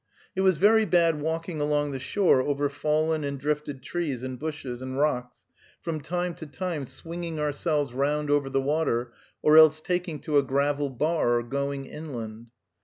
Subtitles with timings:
[0.35, 4.81] It was very bad walking along the shore over fallen and drifted trees and bushes,
[4.81, 5.45] and rocks,
[5.83, 10.43] from time to time swinging ourselves round over the water, or else taking to a
[10.43, 12.49] gravel bar or going inland.